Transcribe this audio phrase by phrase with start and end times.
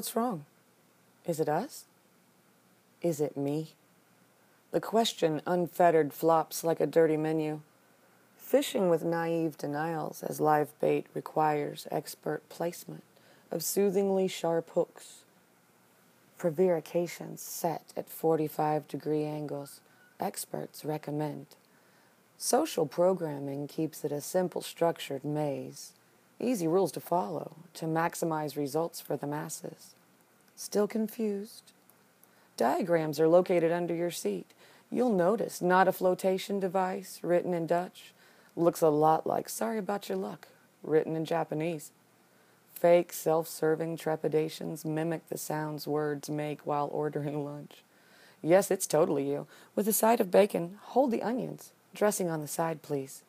[0.00, 0.46] What's wrong?
[1.26, 1.84] Is it us?
[3.02, 3.74] Is it me?
[4.70, 7.60] The question, unfettered, flops like a dirty menu.
[8.38, 13.04] Fishing with naive denials as live bait requires expert placement
[13.50, 15.18] of soothingly sharp hooks.
[16.38, 19.82] Prevarications set at 45 degree angles,
[20.18, 21.44] experts recommend.
[22.38, 25.92] Social programming keeps it a simple structured maze.
[26.40, 29.94] Easy rules to follow to maximize results for the masses.
[30.56, 31.72] Still confused?
[32.56, 34.46] Diagrams are located under your seat.
[34.90, 38.12] You'll notice not a flotation device written in Dutch.
[38.56, 40.48] Looks a lot like sorry about your luck
[40.82, 41.92] written in Japanese.
[42.72, 47.82] Fake self serving trepidations mimic the sounds words make while ordering lunch.
[48.42, 49.46] Yes, it's totally you.
[49.76, 51.72] With a side of bacon, hold the onions.
[51.94, 53.22] Dressing on the side, please.